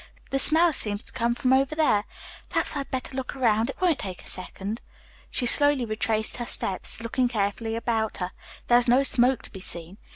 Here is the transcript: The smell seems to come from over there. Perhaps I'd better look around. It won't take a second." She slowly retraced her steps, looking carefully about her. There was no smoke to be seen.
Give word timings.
The 0.31 0.39
smell 0.39 0.73
seems 0.73 1.03
to 1.03 1.13
come 1.13 1.35
from 1.35 1.53
over 1.53 1.75
there. 1.75 2.05
Perhaps 2.49 2.75
I'd 2.75 2.89
better 2.89 3.15
look 3.15 3.35
around. 3.35 3.69
It 3.69 3.79
won't 3.79 3.99
take 3.99 4.25
a 4.25 4.27
second." 4.27 4.81
She 5.29 5.45
slowly 5.45 5.85
retraced 5.85 6.37
her 6.37 6.47
steps, 6.47 7.01
looking 7.01 7.27
carefully 7.27 7.75
about 7.75 8.17
her. 8.17 8.31
There 8.65 8.79
was 8.79 8.87
no 8.87 9.03
smoke 9.03 9.43
to 9.43 9.51
be 9.51 9.59
seen. 9.59 9.99